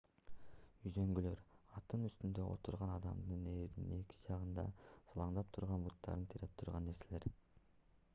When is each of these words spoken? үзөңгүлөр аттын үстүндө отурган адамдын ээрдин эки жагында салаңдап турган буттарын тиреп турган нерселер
үзөңгүлөр 0.91 1.41
аттын 1.81 2.07
үстүндө 2.07 2.45
отурган 2.53 2.93
адамдын 2.93 3.45
ээрдин 3.51 3.93
эки 3.99 4.17
жагында 4.23 4.65
салаңдап 5.11 5.53
турган 5.59 5.85
буттарын 5.89 6.25
тиреп 6.33 6.57
турган 6.63 6.89
нерселер 6.93 7.29